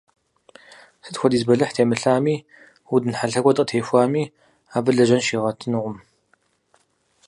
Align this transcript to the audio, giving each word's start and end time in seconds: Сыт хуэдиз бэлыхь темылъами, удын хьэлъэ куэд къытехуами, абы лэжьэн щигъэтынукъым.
Сыт 1.03 1.15
хуэдиз 1.19 1.43
бэлыхь 1.47 1.75
темылъами, 1.75 2.35
удын 2.93 3.13
хьэлъэ 3.19 3.39
куэд 3.43 3.57
къытехуами, 3.59 4.31
абы 4.75 4.89
лэжьэн 4.95 5.21
щигъэтынукъым. 5.25 5.95